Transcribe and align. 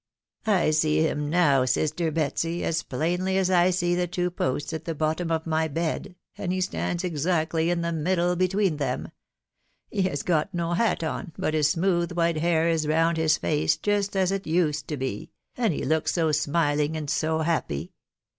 I 0.47 0.71
see 0.71 1.03
him 1.03 1.29
now, 1.29 1.63
sister 1.65 2.09
Betsy, 2.09 2.63
as 2.63 2.81
plainly 2.81 3.37
as 3.37 3.51
I 3.51 3.69
see 3.69 3.93
the 3.93 4.07
two 4.07 4.31
posts 4.31 4.73
at 4.73 4.85
the 4.85 4.95
bottom 4.95 5.29
of 5.29 5.45
my 5.45 5.67
bed, 5.67 6.15
and 6.35 6.51
he 6.51 6.59
stands 6.59 7.03
exactly 7.03 7.69
in 7.69 7.81
the 7.81 7.91
middle 7.91 8.35
between 8.35 8.77
them; 8.77 9.11
he 9.91 10.01
has 10.01 10.23
got 10.23 10.55
no 10.55 10.73
hat 10.73 11.03
on, 11.03 11.33
but 11.37 11.53
his 11.53 11.69
smooth 11.69 12.13
white 12.13 12.37
hair 12.37 12.67
is 12.67 12.87
round 12.87 13.17
his 13.17 13.37
face 13.37 13.77
just 13.77 14.15
as 14.15 14.31
it 14.31 14.47
used 14.47 14.87
to 14.87 14.97
be, 14.97 15.29
and 15.55 15.71
he 15.71 15.85
looks 15.85 16.13
so 16.13 16.31
smiling 16.31 16.97
and 16.97 17.07
so 17.11 17.41
happy. 17.43 17.91